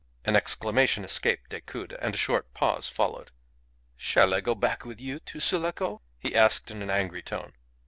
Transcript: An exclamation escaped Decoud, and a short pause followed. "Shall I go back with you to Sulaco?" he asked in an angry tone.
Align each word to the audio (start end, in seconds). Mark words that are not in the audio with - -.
An 0.25 0.35
exclamation 0.35 1.05
escaped 1.05 1.51
Decoud, 1.51 1.93
and 2.01 2.15
a 2.15 2.17
short 2.17 2.51
pause 2.55 2.89
followed. 2.89 3.29
"Shall 3.95 4.33
I 4.33 4.41
go 4.41 4.55
back 4.55 4.83
with 4.83 4.99
you 4.99 5.19
to 5.19 5.39
Sulaco?" 5.39 6.01
he 6.17 6.33
asked 6.35 6.71
in 6.71 6.81
an 6.81 6.89
angry 6.89 7.21
tone. 7.21 7.53